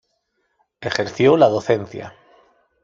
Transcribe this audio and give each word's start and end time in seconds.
Ejerció 0.79 1.37
la 1.37 1.47
docencia. 1.47 2.15